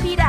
Peter. 0.00 0.21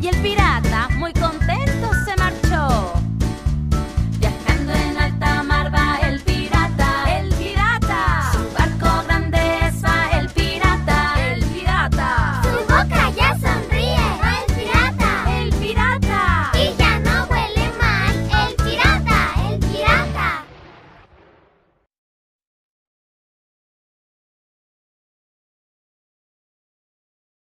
Y 0.00 0.08
el 0.08 0.16
pirata 0.16 0.43